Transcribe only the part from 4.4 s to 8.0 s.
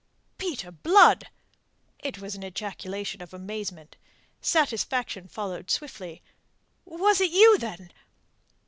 Satisfaction followed swiftly. "Was it you, then...?"